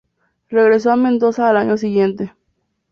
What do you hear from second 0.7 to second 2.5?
a Mendoza al año siguiente.